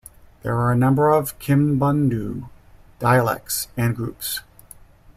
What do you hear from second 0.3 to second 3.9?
There were a number of Kimbundu dialects